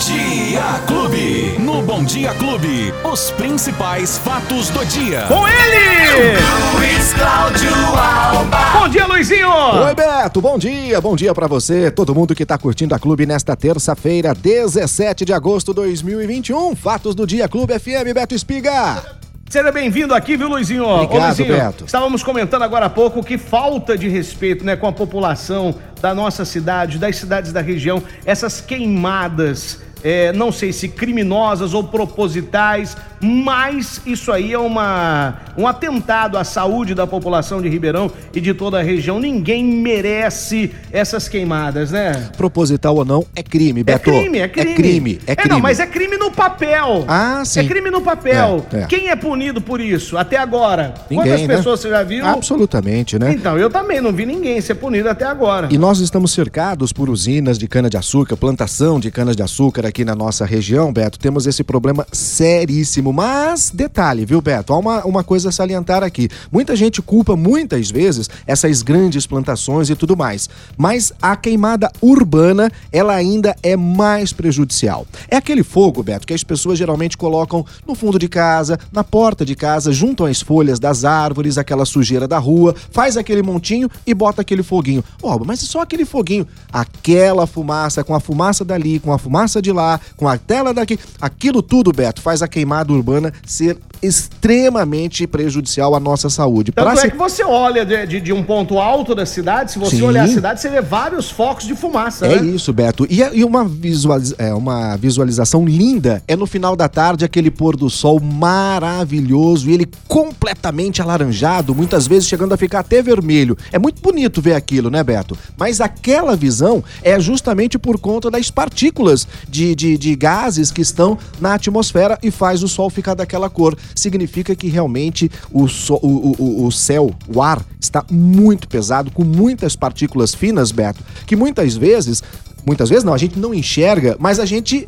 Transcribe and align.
Dia 0.00 0.80
Clube. 0.86 1.56
No 1.58 1.82
Bom 1.82 2.02
Dia 2.02 2.32
Clube, 2.32 2.90
os 3.04 3.30
principais 3.32 4.16
fatos 4.16 4.70
do 4.70 4.82
dia. 4.86 5.26
Com 5.28 5.46
ele! 5.46 6.38
Luiz 6.74 7.12
Cláudio 7.12 7.70
Alba. 7.70 8.80
Bom 8.80 8.88
dia, 8.88 9.06
Luizinho! 9.06 9.50
Oi, 9.50 9.94
Beto, 9.94 10.40
bom 10.40 10.56
dia, 10.56 10.98
bom 11.02 11.14
dia 11.14 11.34
pra 11.34 11.46
você, 11.46 11.90
todo 11.90 12.14
mundo 12.14 12.34
que 12.34 12.46
tá 12.46 12.56
curtindo 12.56 12.94
a 12.94 12.98
Clube 12.98 13.26
nesta 13.26 13.54
terça-feira, 13.54 14.34
17 14.34 15.26
de 15.26 15.34
agosto 15.34 15.74
de 15.74 15.82
2021. 15.82 16.74
Fatos 16.74 17.14
do 17.14 17.26
Dia 17.26 17.46
Clube 17.46 17.78
FM, 17.78 18.14
Beto 18.14 18.34
Espiga. 18.34 19.02
Seja 19.50 19.70
bem-vindo 19.70 20.14
aqui, 20.14 20.34
viu, 20.34 20.48
Luizinho? 20.48 20.86
Obrigado, 20.86 21.22
Ô, 21.22 21.26
Luizinho, 21.26 21.48
Beto. 21.48 21.84
Estávamos 21.84 22.22
comentando 22.22 22.62
agora 22.62 22.86
há 22.86 22.90
pouco 22.90 23.22
que 23.22 23.36
falta 23.36 23.98
de 23.98 24.08
respeito 24.08 24.64
né, 24.64 24.76
com 24.76 24.86
a 24.86 24.92
população 24.92 25.74
da 26.00 26.14
nossa 26.14 26.46
cidade, 26.46 26.98
das 26.98 27.16
cidades 27.16 27.52
da 27.52 27.60
região, 27.60 28.02
essas 28.24 28.62
queimadas. 28.62 29.89
É, 30.02 30.32
não 30.32 30.50
sei 30.52 30.72
se 30.72 30.88
criminosas 30.88 31.74
ou 31.74 31.84
propositais, 31.84 32.96
mas 33.20 34.00
isso 34.06 34.32
aí 34.32 34.52
é 34.52 34.58
uma, 34.58 35.38
um 35.56 35.66
atentado 35.66 36.38
à 36.38 36.44
saúde 36.44 36.94
da 36.94 37.06
população 37.06 37.60
de 37.60 37.68
Ribeirão 37.68 38.10
e 38.34 38.40
de 38.40 38.54
toda 38.54 38.78
a 38.78 38.82
região. 38.82 39.20
Ninguém 39.20 39.64
merece 39.64 40.70
essas 40.90 41.28
queimadas, 41.28 41.90
né? 41.90 42.30
Proposital 42.36 42.96
ou 42.96 43.04
não, 43.04 43.26
é 43.36 43.42
crime, 43.42 43.80
É 43.80 43.84
Beto. 43.84 44.10
crime, 44.10 44.38
é 44.38 44.48
crime. 44.48 44.70
É 44.70 44.74
crime, 44.74 45.20
é 45.26 45.36
crime. 45.36 45.50
não, 45.54 45.60
mas 45.60 45.80
é 45.80 45.86
crime 45.86 46.16
no 46.16 46.30
papel. 46.30 47.04
Ah, 47.06 47.42
sim. 47.44 47.60
É 47.60 47.64
crime 47.64 47.90
no 47.90 48.00
papel. 48.00 48.64
É, 48.72 48.80
é. 48.80 48.86
Quem 48.86 49.08
é 49.08 49.16
punido 49.16 49.60
por 49.60 49.80
isso 49.80 50.16
até 50.16 50.36
agora? 50.38 50.94
Ninguém, 51.10 51.26
Quantas 51.26 51.46
né? 51.46 51.56
pessoas 51.56 51.80
você 51.80 51.90
já 51.90 52.02
viu? 52.02 52.24
Absolutamente, 52.26 53.18
né? 53.18 53.32
Então, 53.32 53.58
eu 53.58 53.68
também 53.68 54.00
não 54.00 54.12
vi 54.12 54.24
ninguém 54.24 54.60
ser 54.60 54.76
punido 54.76 55.08
até 55.08 55.26
agora. 55.26 55.68
E 55.70 55.76
nós 55.76 55.98
estamos 56.00 56.32
cercados 56.32 56.92
por 56.92 57.10
usinas 57.10 57.58
de 57.58 57.68
cana-de-açúcar, 57.68 58.36
plantação 58.36 58.98
de 58.98 59.10
cana-de-açúcar 59.10 59.86
aqui 59.90 60.04
na 60.04 60.14
nossa 60.14 60.46
região, 60.46 60.92
Beto. 60.92 61.18
Temos 61.18 61.46
esse 61.46 61.62
problema 61.62 62.06
seríssimo. 62.12 63.12
Mas, 63.12 63.70
detalhe, 63.70 64.24
viu, 64.24 64.40
Beto? 64.40 64.72
Há 64.72 64.78
uma, 64.78 65.04
uma 65.04 65.22
coisa 65.22 65.50
a 65.50 65.52
salientar 65.52 66.02
aqui. 66.02 66.28
Muita 66.50 66.74
gente 66.74 67.02
culpa, 67.02 67.36
muitas 67.36 67.90
vezes, 67.90 68.30
essas 68.46 68.82
grandes 68.82 69.26
plantações 69.26 69.90
e 69.90 69.96
tudo 69.96 70.16
mais. 70.16 70.48
Mas 70.78 71.12
a 71.20 71.36
queimada 71.36 71.90
urbana, 72.00 72.70
ela 72.90 73.14
ainda 73.14 73.54
é 73.62 73.76
mais 73.76 74.32
prejudicial. 74.32 75.06
É 75.28 75.36
aquele 75.36 75.62
fogo, 75.62 76.02
Beto, 76.02 76.26
que 76.26 76.34
as 76.34 76.44
pessoas 76.44 76.78
geralmente 76.78 77.18
colocam 77.18 77.66
no 77.86 77.94
fundo 77.94 78.18
de 78.18 78.28
casa, 78.28 78.78
na 78.92 79.04
porta 79.04 79.44
de 79.44 79.54
casa, 79.54 79.92
juntam 79.92 80.26
as 80.26 80.40
folhas 80.40 80.78
das 80.78 81.04
árvores, 81.04 81.58
aquela 81.58 81.84
sujeira 81.84 82.26
da 82.26 82.38
rua, 82.38 82.74
faz 82.90 83.16
aquele 83.16 83.42
montinho 83.42 83.90
e 84.06 84.14
bota 84.14 84.40
aquele 84.40 84.62
foguinho. 84.62 85.04
Ó, 85.22 85.38
mas 85.44 85.62
é 85.62 85.66
só 85.66 85.80
aquele 85.80 86.04
foguinho. 86.04 86.46
Aquela 86.72 87.46
fumaça, 87.46 88.04
com 88.04 88.14
a 88.14 88.20
fumaça 88.20 88.64
dali, 88.64 89.00
com 89.00 89.12
a 89.12 89.18
fumaça 89.18 89.60
de 89.60 89.72
lá, 89.72 89.79
com 90.16 90.28
a 90.28 90.36
tela 90.38 90.72
daqui, 90.74 90.98
aquilo 91.20 91.62
tudo, 91.62 91.92
Beto, 91.92 92.20
faz 92.20 92.42
a 92.42 92.48
queimada 92.48 92.92
urbana 92.92 93.32
ser 93.46 93.76
extremamente 94.02 95.26
prejudicial 95.26 95.94
à 95.94 96.00
nossa 96.00 96.30
saúde. 96.30 96.72
Tanto 96.72 96.84
Pra 96.84 96.94
é 96.94 96.96
se- 96.96 97.10
que 97.10 97.16
você 97.16 97.44
olha 97.44 97.84
de, 97.84 98.06
de- 98.06 98.20
de 98.20 98.32
um 98.32 98.42
ponto 98.42 98.78
alto 98.78 99.14
da 99.14 99.26
cidade, 99.26 99.72
se 99.72 99.78
você 99.78 99.96
Sim. 99.96 100.02
olhar 100.02 100.24
a 100.24 100.28
cidade, 100.28 100.60
você 100.60 100.68
vê 100.70 100.80
vários 100.80 101.30
focos 101.30 101.66
de 101.66 101.74
fumaça, 101.74 102.26
É 102.26 102.40
né? 102.40 102.46
isso, 102.50 102.72
Beto. 102.72 103.06
E, 103.10 103.20
e 103.20 103.44
uma, 103.44 103.64
visualiz- 103.64 104.34
é, 104.38 104.54
uma 104.54 104.96
visualização 104.96 105.64
linda 105.66 106.22
é 106.26 106.34
no 106.36 106.46
final 106.46 106.74
da 106.74 106.88
tarde 106.88 107.24
aquele 107.24 107.50
pôr 107.50 107.76
do 107.76 107.90
sol 107.90 108.18
maravilhoso 108.20 109.68
e 109.68 109.74
ele 109.74 109.88
completamente 110.08 111.02
alaranjado, 111.02 111.74
muitas 111.74 112.06
vezes 112.06 112.26
chegando 112.28 112.52
a 112.52 112.56
ficar 112.56 112.80
até 112.80 113.02
vermelho. 113.02 113.56
É 113.72 113.78
muito 113.78 114.00
bonito 114.00 114.40
ver 114.40 114.54
aquilo, 114.54 114.90
né, 114.90 115.02
Beto? 115.04 115.36
Mas 115.56 115.80
aquela 115.80 116.34
visão 116.36 116.82
é 117.02 117.18
justamente 117.20 117.78
por 117.78 117.98
conta 117.98 118.30
das 118.30 118.50
partículas 118.50 119.26
de, 119.48 119.69
de, 119.74 119.96
de 119.96 120.14
gases 120.14 120.70
que 120.70 120.80
estão 120.80 121.18
na 121.40 121.54
atmosfera 121.54 122.18
e 122.22 122.30
faz 122.30 122.62
o 122.62 122.68
sol 122.68 122.90
ficar 122.90 123.14
daquela 123.14 123.48
cor. 123.50 123.76
Significa 123.94 124.54
que 124.54 124.68
realmente 124.68 125.30
o, 125.52 125.68
so- 125.68 126.00
o, 126.02 126.34
o, 126.38 126.66
o 126.66 126.72
céu, 126.72 127.14
o 127.28 127.42
ar, 127.42 127.64
está 127.80 128.04
muito 128.10 128.68
pesado, 128.68 129.10
com 129.10 129.24
muitas 129.24 129.74
partículas 129.76 130.34
finas, 130.34 130.70
Beto, 130.70 131.02
que 131.26 131.36
muitas 131.36 131.76
vezes, 131.76 132.22
muitas 132.66 132.88
vezes 132.88 133.04
não, 133.04 133.14
a 133.14 133.18
gente 133.18 133.38
não 133.38 133.54
enxerga, 133.54 134.16
mas 134.18 134.38
a 134.38 134.46
gente 134.46 134.86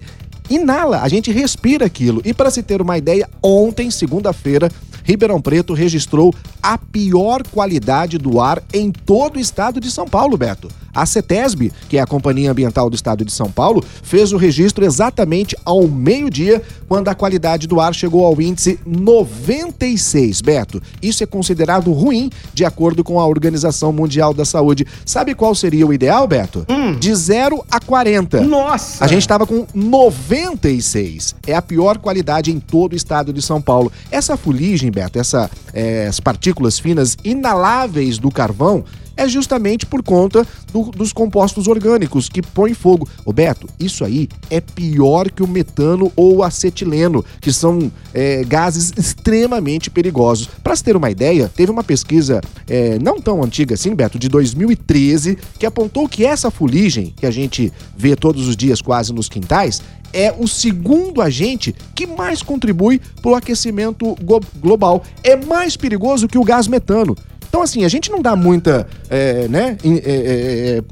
inala, 0.50 1.00
a 1.00 1.08
gente 1.08 1.30
respira 1.32 1.86
aquilo. 1.86 2.20
E 2.24 2.34
para 2.34 2.50
se 2.50 2.62
ter 2.62 2.82
uma 2.82 2.98
ideia, 2.98 3.28
ontem, 3.42 3.90
segunda-feira, 3.90 4.70
Ribeirão 5.04 5.40
Preto 5.40 5.72
registrou 5.74 6.32
a 6.62 6.78
pior 6.78 7.42
qualidade 7.48 8.18
do 8.18 8.40
ar 8.40 8.62
em 8.72 8.92
todo 8.92 9.36
o 9.36 9.40
estado 9.40 9.80
de 9.80 9.90
São 9.90 10.06
Paulo, 10.06 10.36
Beto. 10.36 10.68
A 10.94 11.06
CETESB, 11.06 11.72
que 11.88 11.97
é 11.97 12.00
a 12.00 12.06
Companhia 12.06 12.50
Ambiental 12.50 12.91
do 12.91 12.97
Estado 12.97 13.25
de 13.25 13.32
São 13.32 13.50
Paulo, 13.50 13.82
fez 14.03 14.32
o 14.32 14.36
registro 14.36 14.84
exatamente 14.84 15.56
ao 15.64 15.88
meio-dia, 15.88 16.62
quando 16.88 17.08
a 17.08 17.14
qualidade 17.14 17.66
do 17.66 17.80
ar 17.80 17.94
chegou 17.94 18.26
ao 18.26 18.41
índice 18.41 18.78
96, 18.86 20.42
Beto. 20.42 20.82
Isso 21.00 21.22
é 21.22 21.26
considerado 21.26 21.92
ruim, 21.92 22.31
de 22.52 22.64
acordo 22.64 23.02
com 23.02 23.19
a 23.19 23.26
Organização 23.26 23.92
Mundial 23.92 24.34
da 24.34 24.44
Saúde. 24.44 24.86
Sabe 25.06 25.34
qual 25.34 25.54
seria 25.54 25.86
o 25.86 25.92
ideal, 25.92 26.26
Beto? 26.26 26.66
De 26.98 27.14
0 27.14 27.64
a 27.70 27.81
40. 27.81 28.42
Nossa! 28.42 29.04
A 29.04 29.08
gente 29.08 29.22
estava 29.22 29.47
com 29.47 29.66
96. 29.75 31.34
É 31.47 31.54
a 31.54 31.62
pior 31.62 31.98
qualidade 31.98 32.50
em 32.50 32.60
todo 32.60 32.92
o 32.92 32.97
estado 32.97 33.32
de 33.32 33.41
São 33.41 33.62
Paulo. 33.62 33.91
Essa 34.10 34.36
fuligem, 34.36 34.91
Beto, 34.91 35.19
essa, 35.19 35.50
eh, 35.72 36.06
as 36.08 36.20
partículas 36.20 36.78
finas 36.78 37.16
inaláveis 37.25 38.19
do 38.19 38.31
carvão 38.31 38.84
é 39.16 39.28
justamente 39.28 39.86
por 39.86 40.02
conta 40.02 40.46
do- 40.72 40.90
dos 40.90 41.12
compostos 41.12 41.66
orgânicos 41.68 42.28
que 42.28 42.42
põem 42.42 42.74
fogo. 42.74 43.08
Ô 43.24 43.32
Beto, 43.32 43.68
isso 43.78 44.04
aí 44.04 44.28
é 44.50 44.60
pior 44.60 45.30
que 45.30 45.42
o 45.42 45.48
metano 45.48 46.10
ou 46.16 46.36
o 46.36 46.42
acetileno, 46.42 47.24
que 47.40 47.52
são 47.52 47.90
eh, 48.14 48.44
gases 48.46 48.92
extremamente 48.96 49.90
perigosos. 49.90 50.48
Para 50.62 50.76
se 50.76 50.84
ter 50.84 50.96
uma 50.96 51.10
ideia, 51.10 51.50
teve 51.54 51.70
uma 51.70 51.84
pesquisa 51.84 52.40
eh, 52.68 52.98
não 53.02 53.20
tão 53.20 53.42
antiga 53.42 53.74
assim, 53.74 53.94
Beto, 53.94 54.18
de 54.18 54.28
2013, 54.28 55.38
que 55.58 55.66
apontou 55.66 56.08
que 56.08 56.24
essa 56.24 56.50
fuligem, 56.50 57.12
que 57.16 57.26
a 57.26 57.30
gente 57.30 57.72
vê 57.96 58.14
todos 58.16 58.48
os 58.48 58.56
dias 58.56 58.80
quase 58.82 59.12
nos 59.12 59.28
quintais, 59.28 59.80
é 60.12 60.34
o 60.38 60.46
segundo 60.46 61.22
agente 61.22 61.74
que 61.94 62.06
mais 62.06 62.42
contribui 62.42 63.00
para 63.22 63.30
o 63.30 63.34
aquecimento 63.34 64.14
global. 64.60 65.02
É 65.24 65.36
mais 65.36 65.74
perigoso 65.76 66.28
que 66.28 66.36
o 66.36 66.44
gás 66.44 66.66
metano. 66.68 67.16
Então, 67.52 67.60
assim, 67.60 67.84
a 67.84 67.88
gente 67.88 68.10
não 68.10 68.22
dá 68.22 68.34
muita, 68.34 68.86
é, 69.10 69.46
né, 69.46 69.76
é, 69.84 69.88
é, 69.90 70.78
é, 70.78 70.82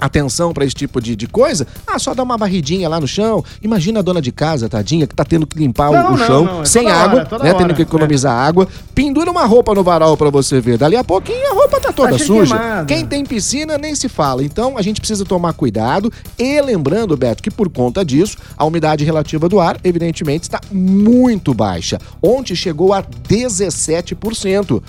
atenção 0.00 0.52
para 0.52 0.64
esse 0.64 0.74
tipo 0.74 1.00
de, 1.00 1.14
de 1.14 1.28
coisa. 1.28 1.64
Ah, 1.86 1.96
só 1.96 2.12
dá 2.12 2.24
uma 2.24 2.36
barridinha 2.36 2.88
lá 2.88 2.98
no 2.98 3.06
chão. 3.06 3.44
Imagina 3.62 4.00
a 4.00 4.02
dona 4.02 4.20
de 4.20 4.32
casa, 4.32 4.68
tadinha, 4.68 5.06
que 5.06 5.14
tá 5.14 5.24
tendo 5.24 5.46
que 5.46 5.56
limpar 5.56 5.90
o- 5.90 5.92
Não, 5.92 6.14
o 6.14 6.16
não, 6.16 6.26
chão 6.26 6.44
não, 6.44 6.62
é 6.62 6.64
sem 6.64 6.90
água, 6.90 7.20
hora, 7.20 7.44
né, 7.44 7.50
hora, 7.50 7.58
tendo 7.58 7.72
que 7.72 7.82
economizar 7.82 8.34
água. 8.36 8.66
Pendura 8.96 9.30
uma 9.30 9.46
roupa 9.46 9.72
no 9.76 9.84
varal 9.84 10.16
para 10.16 10.28
você 10.28 10.60
ver. 10.60 10.76
Dali 10.76 10.96
a 10.96 11.04
pouquinho 11.04 11.52
a 11.52 11.54
roupa 11.54 11.80
tá 11.80 11.92
toda 11.92 12.18
Tá 12.18 12.18
suja. 12.18 12.84
Quem 12.88 13.06
tem 13.06 13.24
piscina 13.24 13.78
nem 13.78 13.94
se 13.94 14.08
fala. 14.08 14.42
Então 14.42 14.76
a 14.76 14.82
gente 14.82 15.00
precisa 15.00 15.24
tomar 15.24 15.52
cuidado. 15.52 16.12
E 16.36 16.60
lembrando, 16.60 17.16
Beto, 17.16 17.44
que 17.44 17.50
por 17.50 17.70
conta 17.70 18.04
disso, 18.04 18.36
a 18.58 18.64
umidade 18.64 19.04
relativa 19.04 19.48
do 19.48 19.60
ar, 19.60 19.78
evidentemente, 19.84 20.42
está 20.42 20.60
muito 20.72 21.54
baixa. 21.54 21.96
Ontem 22.20 22.56
chegou 22.56 22.92
a 22.92 23.02
17%. 23.02 24.82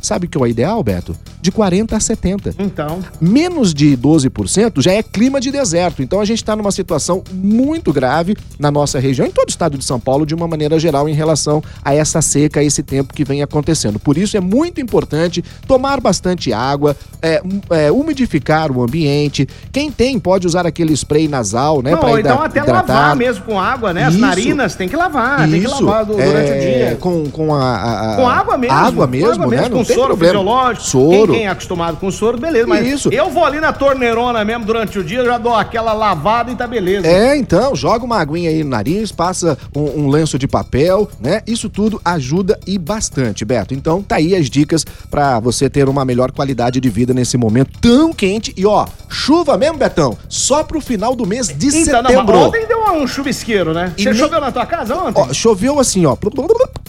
Sabe 0.00 0.26
o 0.26 0.28
que 0.28 0.36
é 0.36 0.40
o 0.40 0.46
ideal, 0.46 0.82
Beto? 0.82 1.14
De 1.40 1.50
40 1.50 1.96
a 1.96 2.00
70. 2.00 2.54
Então, 2.58 3.00
Menos 3.20 3.72
de 3.74 3.96
12% 3.96 4.80
já 4.82 4.92
é 4.92 5.02
clima 5.02 5.40
de 5.40 5.50
deserto. 5.50 6.02
Então 6.02 6.20
a 6.20 6.24
gente 6.24 6.38
está 6.38 6.54
numa 6.56 6.70
situação 6.70 7.22
muito 7.32 7.92
grave 7.92 8.36
na 8.58 8.70
nossa 8.70 8.98
região, 8.98 9.26
em 9.26 9.30
todo 9.30 9.46
o 9.48 9.50
estado 9.50 9.76
de 9.78 9.84
São 9.84 9.98
Paulo, 10.00 10.24
de 10.26 10.34
uma 10.34 10.46
maneira 10.48 10.78
geral, 10.78 11.08
em 11.08 11.12
relação 11.14 11.62
a 11.84 11.94
essa 11.94 12.20
seca, 12.22 12.60
a 12.60 12.64
esse 12.64 12.82
tempo 12.82 13.12
que 13.14 13.24
vem 13.24 13.42
acontecendo. 13.42 13.98
Por 13.98 14.16
isso 14.16 14.36
é 14.36 14.40
muito 14.40 14.80
importante 14.80 15.42
tomar 15.66 16.00
bastante 16.00 16.52
água, 16.52 16.96
é, 17.22 17.42
é, 17.70 17.90
umidificar 17.92 18.70
o 18.72 18.82
ambiente. 18.82 19.46
Quem 19.72 19.90
tem 19.90 20.18
pode 20.18 20.46
usar 20.46 20.66
aquele 20.66 20.92
spray 20.94 21.28
nasal, 21.28 21.82
né? 21.82 21.92
não, 21.92 21.98
pra 21.98 22.20
então 22.20 22.42
até 22.42 22.60
hidratar. 22.60 22.86
lavar 22.94 23.16
mesmo 23.16 23.44
com 23.44 23.58
água, 23.60 23.92
né? 23.92 24.04
As 24.04 24.12
Isso. 24.14 24.20
narinas 24.22 24.74
tem 24.74 24.88
que 24.88 24.96
lavar, 24.96 25.48
tem 25.48 25.60
que 25.60 25.66
Isso, 25.66 25.84
lavar 25.84 26.04
du- 26.04 26.12
durante 26.14 26.50
é, 26.50 26.56
o 26.56 26.60
dia. 26.60 26.96
Com, 27.00 27.30
com 27.30 27.54
a, 27.54 28.12
a- 28.12 28.16
Com 28.16 28.28
água 28.28 28.56
mesmo. 28.58 28.76
Água 28.76 29.06
mesmo, 29.06 29.32
água 29.32 29.46
né? 29.46 29.56
mesmo, 29.62 29.76
com 29.76 29.84
tem 29.90 29.96
soro 29.96 30.08
problema. 30.08 30.32
fisiológico. 30.38 30.86
Soro. 30.86 31.10
Quem, 31.32 31.34
quem 31.40 31.46
é 31.46 31.48
acostumado 31.48 31.96
com 31.98 32.10
soro, 32.10 32.38
beleza. 32.38 32.66
Mas 32.66 32.86
Isso. 32.86 33.08
eu 33.12 33.30
vou 33.30 33.44
ali 33.44 33.60
na 33.60 33.72
torneirona 33.72 34.44
mesmo 34.44 34.64
durante 34.64 34.98
o 34.98 35.04
dia, 35.04 35.24
já 35.24 35.38
dou 35.38 35.54
aquela 35.54 35.92
lavada 35.92 36.50
e 36.50 36.54
tá 36.56 36.66
beleza. 36.66 37.06
É, 37.06 37.36
então, 37.36 37.74
joga 37.74 38.04
uma 38.04 38.18
aguinha 38.18 38.50
aí 38.50 38.62
no 38.64 38.70
nariz, 38.70 39.12
passa 39.12 39.56
um, 39.74 40.04
um 40.04 40.08
lenço 40.08 40.38
de 40.38 40.46
papel, 40.48 41.08
né? 41.20 41.42
Isso 41.46 41.68
tudo 41.68 42.00
ajuda 42.04 42.58
e 42.66 42.78
bastante, 42.78 43.44
Beto. 43.44 43.74
Então, 43.74 44.02
tá 44.02 44.16
aí 44.16 44.34
as 44.34 44.48
dicas 44.50 44.84
pra 45.10 45.38
você 45.40 45.68
ter 45.68 45.88
uma 45.88 46.04
melhor 46.04 46.32
qualidade 46.32 46.80
de 46.80 46.88
vida 46.90 47.12
nesse 47.14 47.36
momento 47.36 47.70
tão 47.80 48.12
quente. 48.12 48.52
E 48.56 48.64
ó, 48.66 48.86
chuva 49.08 49.56
mesmo, 49.56 49.78
Betão, 49.78 50.16
só 50.28 50.62
pro 50.62 50.80
final 50.80 51.14
do 51.14 51.26
mês 51.26 51.48
de 51.48 51.68
Então, 51.68 52.02
não, 52.02 52.10
setembro. 52.10 52.38
ontem 52.38 52.66
deu 52.66 52.80
um 52.92 53.06
chuvisqueiro, 53.06 53.72
né? 53.72 53.92
E 53.96 54.02
Você 54.02 54.10
nem- 54.10 54.18
choveu 54.18 54.40
na 54.40 54.50
tua 54.52 54.66
casa 54.66 54.94
ontem? 54.96 55.20
Ó, 55.20 55.32
choveu 55.32 55.78
assim, 55.78 56.04
ó. 56.06 56.16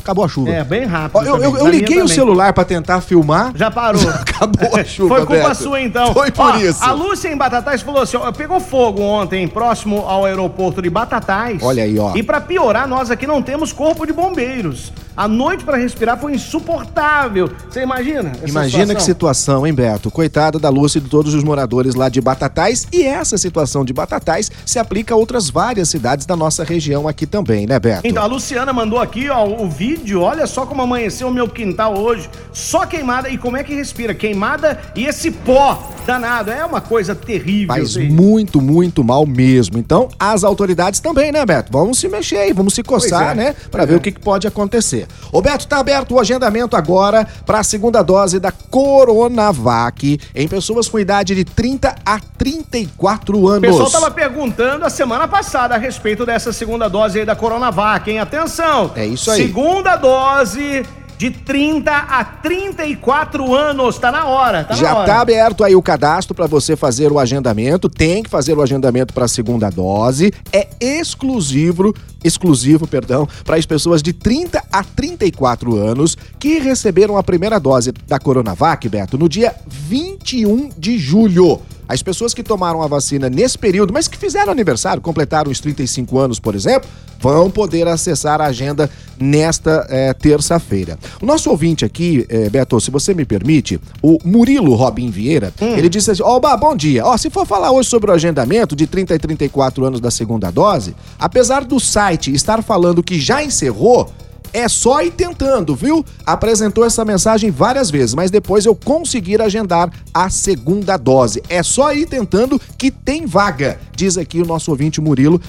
Acabou 0.01 0.25
a 0.25 0.27
chuva. 0.27 0.49
É, 0.51 0.63
bem 0.63 0.85
rápido. 0.85 1.25
Eu, 1.25 1.37
eu- 1.37 1.57
eu 1.57 1.67
liguei 1.67 2.01
o 2.01 2.07
celular 2.07 2.53
pra 2.53 2.63
tentar 2.65 3.01
filmar. 3.01 3.51
Já 3.55 3.69
parou. 3.71 4.01
Acabou 4.09 4.75
a 4.79 4.83
chuva, 4.85 5.15
Foi 5.17 5.25
culpa 5.25 5.49
Beto. 5.49 5.63
sua, 5.63 5.81
então. 5.81 6.13
Foi 6.13 6.31
por 6.31 6.55
Ó, 6.55 6.57
isso. 6.57 6.83
A 6.83 6.91
Lúcia 6.91 7.29
em 7.31 7.37
Batatais 7.37 7.81
falou 7.81 8.01
assim: 8.01 8.17
ó, 8.17 8.31
pegou 8.31 8.59
fogo 8.59 9.01
ontem, 9.01 9.47
próximo 9.47 9.99
ao 10.07 10.25
aeroporto 10.25 10.81
de 10.81 10.89
Batatais. 10.89 11.61
Olha 11.61 11.83
aí, 11.83 11.97
ó. 11.99 12.15
E 12.15 12.23
pra 12.23 12.41
piorar, 12.41 12.87
nós 12.87 13.11
aqui 13.11 13.25
não 13.27 13.41
temos 13.41 13.71
corpo 13.71 14.05
de 14.05 14.13
bombeiros. 14.13 14.91
A 15.15 15.27
noite 15.27 15.63
pra 15.65 15.75
respirar 15.77 16.17
foi 16.17 16.33
insuportável. 16.33 17.51
Você 17.69 17.81
imagina? 17.83 18.31
Imagina 18.47 18.95
que 18.95 19.03
situação, 19.03 19.67
hein, 19.67 19.73
Beto? 19.73 20.09
Coitada 20.09 20.57
da 20.57 20.69
Lúcia 20.69 20.99
e 20.99 21.01
de 21.01 21.09
todos 21.09 21.33
os 21.33 21.43
moradores 21.43 21.95
lá 21.95 22.07
de 22.09 22.21
Batatais. 22.21 22.87
E 22.91 23.03
essa 23.03 23.37
situação 23.37 23.83
de 23.83 23.91
Batatais 23.93 24.49
se 24.65 24.79
aplica 24.79 25.13
a 25.13 25.17
outras 25.17 25.49
várias 25.49 25.89
cidades 25.89 26.25
da 26.25 26.35
nossa 26.35 26.63
região 26.63 27.07
aqui 27.07 27.25
também, 27.25 27.67
né, 27.67 27.77
Beto? 27.79 28.01
Então, 28.07 28.23
a 28.23 28.25
Luciana 28.25 28.71
mandou 28.71 28.99
aqui, 28.99 29.29
ó, 29.29 29.45
o 29.45 29.69
vídeo. 29.69 29.90
Olha 30.15 30.47
só 30.47 30.65
como 30.65 30.81
amanheceu 30.81 31.27
o 31.27 31.31
meu 31.31 31.47
quintal 31.47 31.97
hoje. 31.97 32.29
Só 32.53 32.85
queimada. 32.85 33.29
E 33.29 33.37
como 33.37 33.57
é 33.57 33.63
que 33.63 33.73
respira? 33.73 34.13
Queimada 34.13 34.79
e 34.95 35.05
esse 35.05 35.31
pó 35.31 35.91
danado. 36.05 36.51
É 36.51 36.65
uma 36.65 36.81
coisa 36.81 37.13
terrível. 37.15 37.67
Faz 37.75 37.95
muito, 37.97 38.61
muito 38.61 39.03
mal 39.03 39.25
mesmo. 39.25 39.77
Então, 39.77 40.09
as 40.19 40.43
autoridades 40.43 40.99
também, 40.99 41.31
né, 41.31 41.45
Beto? 41.45 41.71
Vamos 41.71 41.99
se 41.99 42.07
mexer 42.07 42.37
aí, 42.37 42.53
vamos 42.53 42.73
se 42.73 42.83
coçar, 42.83 43.31
é. 43.31 43.35
né? 43.35 43.53
Pra 43.69 43.81
Pois 43.81 43.87
ver 43.89 43.93
é. 43.93 43.97
o 43.97 44.01
que, 44.01 44.11
que 44.11 44.19
pode 44.19 44.47
acontecer. 44.47 45.07
Ô, 45.31 45.41
Beto, 45.41 45.67
tá 45.67 45.77
aberto 45.77 46.15
o 46.15 46.19
agendamento 46.19 46.75
agora 46.75 47.27
para 47.45 47.59
a 47.59 47.63
segunda 47.63 48.01
dose 48.01 48.39
da 48.39 48.51
Coronavac 48.51 50.19
em 50.35 50.47
pessoas 50.47 50.87
com 50.87 50.99
idade 50.99 51.35
de 51.35 51.43
30 51.43 51.95
a 52.05 52.19
34 52.37 53.37
O 53.37 53.47
anos. 53.47 53.61
pessoal 53.69 53.89
tava 53.89 54.11
perguntando 54.11 54.85
a 54.85 54.89
semana 54.89 55.27
passada 55.27 55.75
a 55.75 55.77
respeito 55.77 56.25
dessa 56.25 56.51
segunda 56.51 56.87
dose 56.89 57.19
aí 57.19 57.25
da 57.25 57.35
Coronavac, 57.35 58.09
hein? 58.09 58.19
Atenção! 58.19 58.91
É 58.95 59.05
isso 59.05 59.29
aí. 59.31 59.43
Segunda 59.47 59.80
dose 59.97 60.83
de 61.21 61.29
30 61.29 61.91
a 61.91 62.23
34 62.23 63.53
anos. 63.53 63.99
Tá 63.99 64.11
na 64.11 64.25
hora, 64.25 64.63
tá 64.63 64.73
Já 64.73 64.89
na 64.89 64.97
hora. 64.97 65.05
tá 65.05 65.21
aberto 65.21 65.63
aí 65.63 65.75
o 65.75 65.81
cadastro 65.81 66.33
para 66.33 66.47
você 66.47 66.75
fazer 66.75 67.11
o 67.11 67.19
agendamento. 67.19 67.87
Tem 67.87 68.23
que 68.23 68.29
fazer 68.29 68.57
o 68.57 68.61
agendamento 68.61 69.13
para 69.13 69.25
a 69.25 69.27
segunda 69.27 69.69
dose. 69.69 70.33
É 70.51 70.67
exclusivo, 70.79 71.93
exclusivo, 72.23 72.87
perdão, 72.87 73.27
para 73.45 73.55
as 73.55 73.67
pessoas 73.67 74.01
de 74.01 74.13
30 74.13 74.63
a 74.71 74.83
34 74.83 75.77
anos 75.77 76.17
que 76.39 76.57
receberam 76.57 77.15
a 77.15 77.21
primeira 77.21 77.59
dose 77.59 77.91
da 78.07 78.17
Coronavac, 78.17 78.89
Beto, 78.89 79.15
no 79.15 79.29
dia 79.29 79.53
21 79.67 80.69
de 80.75 80.97
julho. 80.97 81.61
As 81.91 82.01
pessoas 82.01 82.33
que 82.33 82.41
tomaram 82.41 82.81
a 82.81 82.87
vacina 82.87 83.29
nesse 83.29 83.57
período, 83.57 83.91
mas 83.91 84.07
que 84.07 84.17
fizeram 84.17 84.49
aniversário, 84.49 85.01
completaram 85.01 85.51
os 85.51 85.59
35 85.59 86.17
anos, 86.17 86.39
por 86.39 86.55
exemplo, 86.55 86.89
vão 87.19 87.51
poder 87.51 87.85
acessar 87.85 88.39
a 88.39 88.45
agenda 88.45 88.89
nesta 89.19 89.85
eh, 89.89 90.13
terça-feira. 90.13 90.97
O 91.21 91.25
nosso 91.25 91.49
ouvinte 91.49 91.83
aqui, 91.83 92.25
eh, 92.29 92.49
Beto, 92.49 92.79
se 92.79 92.89
você 92.89 93.13
me 93.13 93.25
permite, 93.25 93.77
o 94.01 94.17
Murilo 94.23 94.73
Robin 94.73 95.11
Vieira, 95.11 95.53
ele 95.59 95.89
disse 95.89 96.09
assim: 96.09 96.23
Oba, 96.23 96.55
bom 96.55 96.77
dia. 96.77 97.05
Ó, 97.05 97.17
se 97.17 97.29
for 97.29 97.45
falar 97.45 97.71
hoje 97.71 97.89
sobre 97.89 98.09
o 98.09 98.13
agendamento 98.13 98.73
de 98.73 98.87
30 98.87 99.13
e 99.13 99.19
34 99.19 99.83
anos 99.83 99.99
da 99.99 100.09
segunda 100.09 100.49
dose, 100.49 100.95
apesar 101.19 101.65
do 101.65 101.77
site 101.77 102.33
estar 102.33 102.63
falando 102.63 103.03
que 103.03 103.19
já 103.19 103.43
encerrou, 103.43 104.09
é 104.53 104.67
só 104.67 105.01
ir 105.01 105.11
tentando, 105.11 105.75
viu? 105.75 106.05
Apresentou 106.25 106.85
essa 106.85 107.03
mensagem 107.05 107.51
várias 107.51 107.89
vezes, 107.89 108.13
mas 108.13 108.31
depois 108.31 108.65
eu 108.65 108.75
conseguir 108.75 109.41
agendar 109.41 109.91
a 110.13 110.29
segunda 110.29 110.97
dose. 110.97 111.41
É 111.49 111.63
só 111.63 111.93
ir 111.93 112.05
tentando 112.05 112.59
que 112.77 112.91
tem 112.91 113.25
vaga, 113.25 113.79
diz 113.95 114.17
aqui 114.17 114.41
o 114.41 114.45
nosso 114.45 114.71
ouvinte 114.71 115.01
Murilo. 115.01 115.41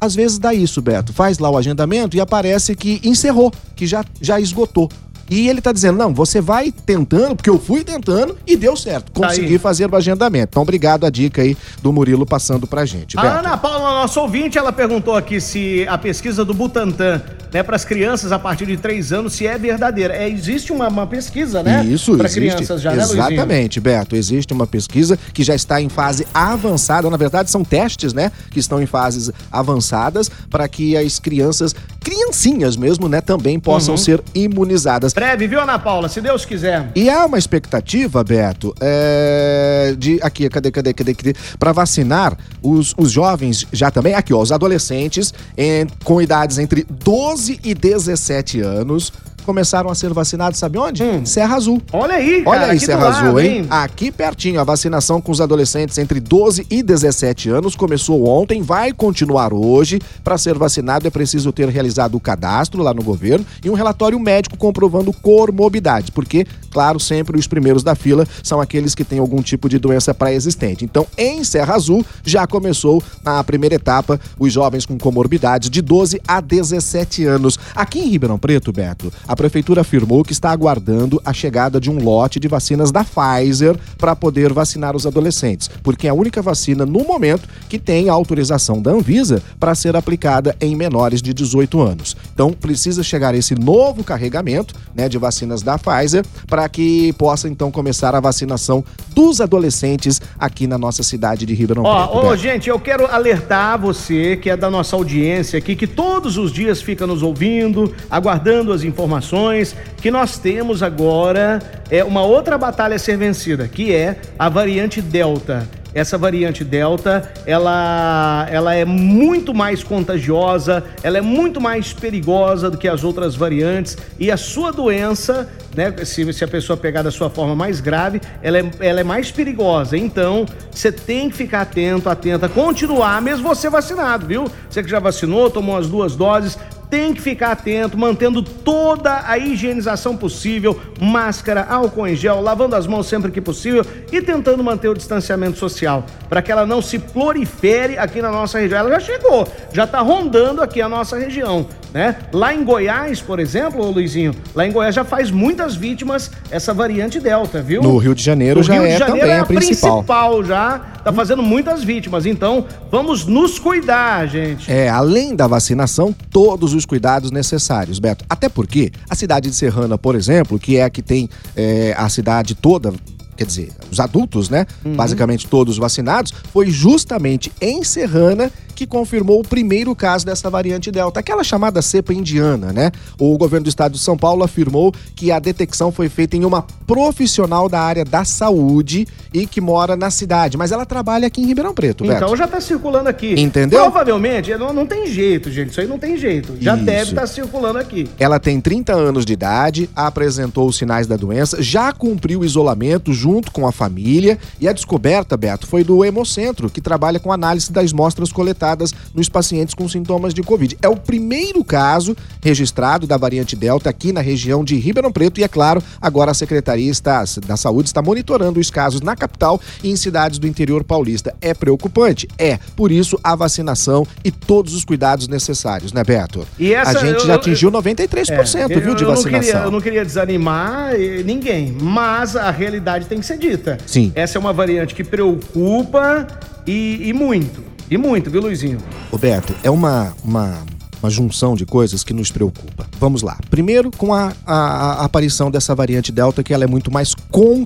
Às 0.00 0.14
vezes 0.14 0.38
dá 0.38 0.54
isso, 0.54 0.80
Beto. 0.80 1.12
Faz 1.12 1.38
lá 1.38 1.50
o 1.50 1.58
agendamento 1.58 2.16
e 2.16 2.20
aparece 2.20 2.74
que 2.74 3.00
encerrou, 3.04 3.52
que 3.76 3.86
já, 3.86 4.02
já 4.20 4.40
esgotou. 4.40 4.88
E 5.30 5.48
ele 5.48 5.60
tá 5.60 5.72
dizendo: 5.72 5.96
não, 5.96 6.12
você 6.12 6.40
vai 6.40 6.72
tentando, 6.72 7.36
porque 7.36 7.48
eu 7.48 7.58
fui 7.58 7.84
tentando 7.84 8.36
e 8.44 8.56
deu 8.56 8.76
certo. 8.76 9.12
Tá 9.12 9.28
Consegui 9.28 9.52
aí. 9.52 9.58
fazer 9.58 9.88
o 9.88 9.96
agendamento. 9.96 10.48
Então, 10.50 10.62
obrigado 10.62 11.06
a 11.06 11.10
dica 11.10 11.40
aí 11.40 11.56
do 11.80 11.92
Murilo 11.92 12.26
passando 12.26 12.66
pra 12.66 12.84
gente. 12.84 13.16
A 13.16 13.22
Beto. 13.22 13.38
Ana 13.38 13.56
Paula, 13.56 14.00
nossa 14.00 14.20
ouvinte, 14.20 14.58
ela 14.58 14.72
perguntou 14.72 15.14
aqui 15.14 15.40
se 15.40 15.86
a 15.88 15.96
pesquisa 15.96 16.44
do 16.44 16.52
Butantan, 16.52 17.22
né, 17.52 17.62
para 17.62 17.76
as 17.76 17.84
crianças 17.84 18.32
a 18.32 18.38
partir 18.38 18.66
de 18.66 18.76
3 18.76 19.12
anos, 19.12 19.32
se 19.32 19.46
é 19.46 19.56
verdadeira. 19.58 20.14
É, 20.14 20.28
existe 20.28 20.72
uma, 20.72 20.88
uma 20.88 21.06
pesquisa, 21.06 21.62
né? 21.62 21.84
Isso, 21.84 22.16
Para 22.16 22.28
crianças 22.28 22.80
já, 22.80 22.92
né? 22.92 23.02
Exatamente, 23.02 23.80
Beto. 23.80 24.14
Existe 24.16 24.52
uma 24.52 24.66
pesquisa 24.66 25.18
que 25.32 25.42
já 25.42 25.54
está 25.54 25.80
em 25.80 25.88
fase 25.88 26.26
avançada. 26.34 27.08
Na 27.10 27.16
verdade, 27.16 27.50
são 27.50 27.64
testes, 27.64 28.12
né? 28.12 28.30
Que 28.50 28.58
estão 28.60 28.80
em 28.82 28.86
fases 28.86 29.30
avançadas 29.50 30.30
para 30.50 30.68
que 30.68 30.96
as 30.96 31.18
crianças, 31.18 31.74
criancinhas 32.00 32.76
mesmo, 32.76 33.08
né, 33.08 33.20
também 33.20 33.56
Uhum. 33.56 33.60
possam 33.60 33.96
ser 33.96 34.22
imunizadas. 34.34 35.12
Breve, 35.12 35.46
viu, 35.46 35.60
Ana 35.60 35.78
Paula? 35.78 36.08
Se 36.08 36.20
Deus 36.20 36.44
quiser. 36.44 36.90
E 36.94 37.08
há 37.10 37.26
uma 37.26 37.38
expectativa, 37.38 38.22
Beto, 38.24 38.74
é, 38.80 39.94
de 39.98 40.18
aqui, 40.22 40.48
cadê, 40.48 40.70
cadê, 40.70 40.92
cadê, 40.92 41.14
cadê? 41.14 41.34
Para 41.58 41.72
vacinar 41.72 42.36
os, 42.62 42.94
os 42.96 43.10
jovens 43.10 43.66
já 43.72 43.90
também, 43.90 44.14
aqui, 44.14 44.32
ó, 44.32 44.40
os 44.40 44.50
adolescentes 44.52 45.32
em- 45.56 45.86
com 46.04 46.20
idades 46.20 46.58
entre 46.58 46.84
12 46.88 47.39
e 47.48 47.74
17 47.74 48.60
anos 48.60 49.12
começaram 49.44 49.90
a 49.90 49.94
ser 49.94 50.12
vacinados, 50.12 50.58
sabe 50.58 50.78
onde? 50.78 51.02
Hum. 51.02 51.24
Serra 51.24 51.56
Azul. 51.56 51.82
Olha 51.92 52.14
aí, 52.14 52.42
Olha 52.46 52.60
cara, 52.60 52.72
aí, 52.72 52.76
aqui 52.76 52.78
do 52.78 52.86
Serra 52.86 53.08
lado, 53.08 53.26
Azul, 53.26 53.40
hein? 53.40 53.66
Aqui 53.68 54.12
pertinho, 54.12 54.60
a 54.60 54.64
vacinação 54.64 55.20
com 55.20 55.32
os 55.32 55.40
adolescentes 55.40 55.98
entre 55.98 56.20
12 56.20 56.66
e 56.70 56.82
17 56.82 57.48
anos 57.50 57.74
começou 57.74 58.26
ontem, 58.26 58.62
vai 58.62 58.92
continuar 58.92 59.52
hoje. 59.52 59.98
Para 60.22 60.38
ser 60.38 60.56
vacinado 60.56 61.06
é 61.06 61.10
preciso 61.10 61.52
ter 61.52 61.68
realizado 61.68 62.14
o 62.14 62.20
cadastro 62.20 62.82
lá 62.82 62.94
no 62.94 63.02
governo 63.02 63.44
e 63.64 63.70
um 63.70 63.74
relatório 63.74 64.18
médico 64.20 64.56
comprovando 64.56 65.12
comorbidades, 65.12 66.10
porque, 66.10 66.46
claro, 66.70 67.00
sempre 67.00 67.38
os 67.38 67.46
primeiros 67.46 67.82
da 67.82 67.94
fila 67.94 68.26
são 68.42 68.60
aqueles 68.60 68.94
que 68.94 69.04
têm 69.04 69.18
algum 69.18 69.42
tipo 69.42 69.68
de 69.68 69.78
doença 69.78 70.14
pré-existente. 70.14 70.84
Então, 70.84 71.06
em 71.16 71.42
Serra 71.44 71.74
Azul, 71.74 72.04
já 72.24 72.46
começou 72.46 73.02
na 73.22 73.42
primeira 73.44 73.74
etapa 73.74 74.20
os 74.38 74.52
jovens 74.52 74.86
com 74.86 74.98
comorbidades 74.98 75.70
de 75.70 75.82
12 75.82 76.20
a 76.26 76.40
17 76.40 77.24
anos. 77.24 77.58
Aqui 77.74 78.00
em 78.00 78.08
Ribeirão 78.08 78.38
Preto, 78.38 78.72
Beto, 78.72 79.12
a 79.26 79.36
prefeitura 79.36 79.80
afirmou 79.80 80.24
que 80.24 80.32
está 80.32 80.50
aguardando 80.50 81.20
a 81.24 81.32
chegada 81.32 81.80
de 81.80 81.90
um 81.90 82.02
lote 82.02 82.40
de 82.40 82.48
vacinas 82.48 82.90
da 82.90 83.04
Pfizer 83.04 83.76
para 83.98 84.16
poder 84.16 84.52
vacinar 84.52 84.94
os 84.94 85.06
adolescentes, 85.06 85.68
porque 85.82 86.06
é 86.06 86.10
a 86.10 86.14
única 86.14 86.42
vacina 86.42 86.86
no 86.86 87.04
momento 87.04 87.48
que 87.68 87.78
tem 87.78 88.08
autorização 88.08 88.80
da 88.80 88.90
Anvisa 88.90 89.42
para 89.58 89.74
ser 89.74 89.96
aplicada 89.96 90.56
em 90.60 90.74
menores 90.76 91.22
de 91.22 91.32
18 91.32 91.80
anos. 91.80 92.16
Então 92.32 92.52
precisa 92.52 93.02
chegar 93.02 93.34
esse 93.34 93.54
novo 93.54 94.04
carregamento, 94.04 94.74
né, 94.94 95.08
de 95.08 95.18
vacinas 95.18 95.62
da 95.62 95.78
Pfizer 95.78 96.24
para 96.46 96.59
que 96.68 97.12
possa 97.14 97.48
então 97.48 97.70
começar 97.70 98.14
a 98.14 98.20
vacinação 98.20 98.84
dos 99.14 99.40
adolescentes 99.40 100.20
aqui 100.38 100.66
na 100.66 100.78
nossa 100.78 101.02
cidade 101.02 101.46
de 101.46 101.54
Ribeirão 101.54 101.82
Preto. 101.82 101.96
Ó, 101.96 102.18
ô, 102.18 102.22
Beto. 102.22 102.36
gente, 102.36 102.68
eu 102.68 102.78
quero 102.78 103.06
alertar 103.06 103.78
você 103.78 104.36
que 104.36 104.50
é 104.50 104.56
da 104.56 104.70
nossa 104.70 104.96
audiência 104.96 105.58
aqui, 105.58 105.74
que 105.74 105.86
todos 105.86 106.36
os 106.36 106.52
dias 106.52 106.80
fica 106.82 107.06
nos 107.06 107.22
ouvindo, 107.22 107.92
aguardando 108.10 108.72
as 108.72 108.82
informações, 108.82 109.74
que 109.96 110.10
nós 110.10 110.38
temos 110.38 110.82
agora 110.82 111.60
é 111.90 112.04
uma 112.04 112.22
outra 112.22 112.56
batalha 112.56 112.96
a 112.96 112.98
ser 112.98 113.16
vencida, 113.16 113.66
que 113.66 113.94
é 113.94 114.16
a 114.38 114.48
variante 114.48 115.00
Delta. 115.02 115.79
Essa 115.94 116.16
variante 116.16 116.62
Delta, 116.64 117.32
ela, 117.44 118.46
ela 118.50 118.74
é 118.74 118.84
muito 118.84 119.52
mais 119.52 119.82
contagiosa, 119.82 120.84
ela 121.02 121.18
é 121.18 121.20
muito 121.20 121.60
mais 121.60 121.92
perigosa 121.92 122.70
do 122.70 122.78
que 122.78 122.86
as 122.86 123.02
outras 123.02 123.34
variantes 123.34 123.96
e 124.18 124.30
a 124.30 124.36
sua 124.36 124.70
doença, 124.72 125.48
né, 125.74 125.92
se, 126.04 126.32
se 126.32 126.44
a 126.44 126.48
pessoa 126.48 126.76
pegar 126.76 127.02
da 127.02 127.10
sua 127.10 127.28
forma 127.28 127.56
mais 127.56 127.80
grave, 127.80 128.20
ela 128.42 128.58
é, 128.58 128.70
ela 128.80 129.00
é 129.00 129.04
mais 129.04 129.30
perigosa. 129.32 129.96
Então, 129.96 130.46
você 130.70 130.92
tem 130.92 131.28
que 131.28 131.36
ficar 131.36 131.62
atento, 131.62 132.08
atenta, 132.08 132.48
continuar, 132.48 133.20
mesmo 133.20 133.48
você 133.48 133.68
vacinado, 133.68 134.26
viu? 134.26 134.44
Você 134.68 134.82
que 134.82 134.88
já 134.88 134.98
vacinou, 135.00 135.50
tomou 135.50 135.76
as 135.76 135.88
duas 135.88 136.14
doses, 136.14 136.56
tem 136.90 137.14
que 137.14 137.22
ficar 137.22 137.52
atento, 137.52 137.96
mantendo 137.96 138.42
toda 138.42 139.22
a 139.24 139.38
higienização 139.38 140.16
possível, 140.16 140.78
máscara, 141.00 141.64
álcool 141.70 142.08
em 142.08 142.16
gel, 142.16 142.40
lavando 142.40 142.74
as 142.74 142.86
mãos 142.86 143.06
sempre 143.06 143.30
que 143.30 143.40
possível 143.40 143.86
e 144.10 144.20
tentando 144.20 144.62
manter 144.64 144.88
o 144.88 144.94
distanciamento 144.94 145.56
social, 145.56 146.04
para 146.28 146.42
que 146.42 146.50
ela 146.50 146.66
não 146.66 146.82
se 146.82 146.98
prolifere 146.98 147.96
aqui 147.96 148.20
na 148.20 148.30
nossa 148.30 148.58
região. 148.58 148.80
Ela 148.80 148.90
já 148.90 149.00
chegou, 149.00 149.46
já 149.72 149.84
está 149.84 150.00
rondando 150.00 150.60
aqui 150.60 150.82
a 150.82 150.88
nossa 150.88 151.16
região, 151.16 151.66
né? 151.92 152.16
Lá 152.32 152.54
em 152.54 152.64
Goiás, 152.64 153.20
por 153.20 153.40
exemplo, 153.40 153.84
ô 153.84 153.90
Luizinho, 153.90 154.34
lá 154.54 154.66
em 154.66 154.72
Goiás 154.72 154.94
já 154.94 155.04
faz 155.04 155.30
muitas 155.30 155.74
vítimas 155.74 156.30
essa 156.50 156.72
variante 156.72 157.18
Delta, 157.20 157.60
viu? 157.60 157.82
No 157.82 157.96
Rio 157.96 158.14
de 158.14 158.22
Janeiro 158.22 158.60
No 158.60 158.64
já 158.64 158.74
Rio 158.74 158.82
de 158.82 158.88
é 158.88 158.98
Janeiro 158.98 159.20
também 159.20 159.36
é 159.36 159.38
a 159.40 159.44
principal. 159.44 159.96
principal 159.96 160.44
já, 160.44 160.78
tá 161.02 161.12
fazendo 161.12 161.42
muitas 161.42 161.82
vítimas. 161.82 162.26
Então, 162.26 162.64
vamos 162.90 163.26
nos 163.26 163.58
cuidar, 163.58 164.26
gente. 164.26 164.70
É, 164.70 164.88
além 164.88 165.34
da 165.34 165.46
vacinação, 165.46 166.14
todos 166.30 166.74
os 166.74 166.86
cuidados 166.86 167.30
necessários, 167.30 167.98
Beto. 167.98 168.24
Até 168.28 168.48
porque 168.48 168.92
a 169.08 169.14
cidade 169.14 169.48
de 169.48 169.56
Serrana, 169.56 169.98
por 169.98 170.14
exemplo, 170.14 170.58
que 170.58 170.76
é 170.76 170.84
a 170.84 170.90
que 170.90 171.02
tem 171.02 171.28
é, 171.56 171.94
a 171.96 172.08
cidade 172.08 172.54
toda. 172.54 172.92
Quer 173.36 173.46
dizer, 173.46 173.70
os 173.90 173.98
adultos, 173.98 174.50
né? 174.50 174.66
Uhum. 174.84 174.94
Basicamente 174.94 175.46
todos 175.46 175.78
vacinados, 175.78 176.30
foi 176.52 176.70
justamente 176.70 177.50
em 177.58 177.82
Serrana 177.82 178.52
que 178.80 178.86
confirmou 178.86 179.40
o 179.40 179.44
primeiro 179.44 179.94
caso 179.94 180.24
dessa 180.24 180.48
variante 180.48 180.90
Delta, 180.90 181.20
aquela 181.20 181.44
chamada 181.44 181.82
cepa 181.82 182.14
indiana, 182.14 182.72
né? 182.72 182.90
O 183.18 183.36
governo 183.36 183.64
do 183.64 183.68
estado 183.68 183.92
de 183.92 183.98
São 183.98 184.16
Paulo 184.16 184.42
afirmou 184.42 184.90
que 185.14 185.30
a 185.30 185.38
detecção 185.38 185.92
foi 185.92 186.08
feita 186.08 186.34
em 186.34 186.46
uma 186.46 186.62
profissional 186.86 187.68
da 187.68 187.78
área 187.78 188.06
da 188.06 188.24
saúde 188.24 189.06
e 189.32 189.46
que 189.46 189.60
mora 189.60 189.96
na 189.96 190.10
cidade, 190.10 190.56
mas 190.56 190.72
ela 190.72 190.84
trabalha 190.84 191.26
aqui 191.26 191.40
em 191.40 191.46
Ribeirão 191.46 191.74
Preto, 191.74 192.04
Beto. 192.04 192.16
Então 192.16 192.36
já 192.36 192.46
tá 192.46 192.60
circulando 192.60 193.08
aqui. 193.08 193.34
Entendeu? 193.38 193.80
Provavelmente, 193.82 194.54
não, 194.56 194.72
não 194.72 194.86
tem 194.86 195.06
jeito, 195.06 195.50
gente. 195.50 195.70
Isso 195.70 195.80
aí 195.80 195.86
não 195.86 195.98
tem 195.98 196.16
jeito. 196.16 196.56
Já 196.60 196.74
Isso. 196.74 196.84
deve 196.84 197.10
estar 197.10 197.26
circulando 197.26 197.78
aqui. 197.78 198.08
Ela 198.18 198.38
tem 198.38 198.60
30 198.60 198.92
anos 198.92 199.24
de 199.24 199.32
idade, 199.32 199.90
apresentou 199.94 200.68
os 200.68 200.76
sinais 200.76 201.06
da 201.06 201.16
doença, 201.16 201.62
já 201.62 201.92
cumpriu 201.92 202.40
o 202.40 202.44
isolamento 202.44 203.12
junto 203.12 203.52
com 203.52 203.66
a 203.66 203.72
família 203.72 204.38
e 204.60 204.68
a 204.68 204.72
descoberta, 204.72 205.36
Beto, 205.36 205.66
foi 205.66 205.84
do 205.84 206.04
Hemocentro, 206.04 206.70
que 206.70 206.80
trabalha 206.80 207.20
com 207.20 207.32
análise 207.32 207.72
das 207.72 207.92
mostras 207.92 208.32
coletadas 208.32 208.92
nos 209.14 209.28
pacientes 209.28 209.74
com 209.74 209.88
sintomas 209.88 210.34
de 210.34 210.42
Covid. 210.42 210.76
É 210.82 210.88
o 210.88 210.96
primeiro 210.96 211.64
caso 211.64 212.16
registrado 212.42 213.06
da 213.06 213.16
variante 213.16 213.54
Delta 213.56 213.90
aqui 213.90 214.12
na 214.12 214.20
região 214.20 214.64
de 214.64 214.76
Ribeirão 214.76 215.12
Preto 215.12 215.40
e, 215.40 215.44
é 215.44 215.48
claro, 215.48 215.82
agora 216.00 216.30
a 216.30 216.34
Secretaria 216.34 216.90
está, 216.90 217.24
da 217.46 217.56
Saúde 217.56 217.88
está 217.88 218.00
monitorando 218.02 218.58
os 218.60 218.70
casos 218.70 219.00
na 219.00 219.14
capital 219.16 219.60
e 219.82 219.90
em 219.90 219.96
cidades 219.96 220.38
do 220.38 220.46
interior 220.46 220.82
paulista. 220.84 221.34
É 221.40 221.52
preocupante? 221.54 222.28
É. 222.38 222.58
Por 222.76 222.90
isso, 222.92 223.18
a 223.22 223.34
vacinação 223.36 224.06
e 224.24 224.30
todos 224.30 224.74
os 224.74 224.84
cuidados 224.84 225.28
necessários, 225.28 225.92
né, 225.92 226.02
Beto? 226.04 226.46
E 226.58 226.72
essa- 226.74 226.98
a 226.98 227.04
gente 227.06 227.26
já 227.26 227.34
atingiu 227.34 227.70
93%, 227.70 228.70
É, 228.72 228.80
viu, 228.80 228.94
de 228.94 229.02
eu 229.04 229.08
não 229.08 229.16
vacinação. 229.16 229.40
queria- 229.40 229.64
eu 229.64 229.70
não 229.70 229.80
queria 229.80 230.04
desanimar 230.04 230.94
eh, 230.94 231.22
ninguém, 231.24 231.76
mas 231.80 232.36
a 232.36 232.50
realidade 232.50 233.06
tem 233.06 233.20
que 233.20 233.26
ser 233.26 233.38
dita. 233.38 233.78
Sim. 233.86 234.12
Essa 234.14 234.36
é 234.36 234.40
uma 234.40 234.52
variante 234.52 234.94
que 234.94 235.04
preocupa 235.04 236.26
e, 236.66 237.08
e 237.08 237.12
muito. 237.12 237.62
E 237.90 237.98
muito, 237.98 238.30
viu, 238.30 238.40
Luizinho? 238.40 238.78
Roberto, 239.10 239.54
é 239.64 239.70
uma, 239.70 240.14
uma, 240.24 240.58
uma 241.02 241.10
junção 241.10 241.54
de 241.54 241.64
coisas 241.64 242.04
que 242.04 242.12
nos 242.12 242.30
preocupa. 242.30 242.86
Vamos 242.98 243.22
lá. 243.22 243.38
Primeiro, 243.50 243.90
com 243.96 244.12
a, 244.12 244.32
a- 244.46 245.00
a 245.00 245.04
aparição 245.04 245.50
dessa 245.50 245.74
variante 245.74 246.12
Delta, 246.12 246.42
que 246.42 246.52
ela 246.52 246.64
é 246.64 246.66
muito 246.66 246.90
mais 246.92 247.14